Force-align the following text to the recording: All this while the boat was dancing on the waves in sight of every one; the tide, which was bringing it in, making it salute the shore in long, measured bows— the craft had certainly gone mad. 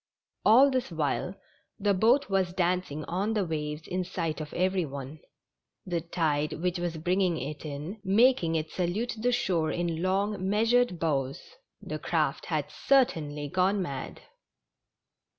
All 0.43 0.71
this 0.71 0.89
while 0.91 1.35
the 1.79 1.93
boat 1.93 2.27
was 2.27 2.53
dancing 2.55 3.05
on 3.05 3.35
the 3.35 3.45
waves 3.45 3.87
in 3.87 4.03
sight 4.03 4.41
of 4.41 4.51
every 4.51 4.83
one; 4.83 5.19
the 5.85 6.01
tide, 6.01 6.53
which 6.53 6.79
was 6.79 6.97
bringing 6.97 7.37
it 7.37 7.63
in, 7.63 8.01
making 8.03 8.55
it 8.55 8.71
salute 8.71 9.13
the 9.19 9.31
shore 9.31 9.69
in 9.69 10.01
long, 10.01 10.49
measured 10.49 10.97
bows— 10.97 11.43
the 11.87 11.99
craft 11.99 12.47
had 12.47 12.71
certainly 12.71 13.47
gone 13.47 13.79
mad. 13.79 14.21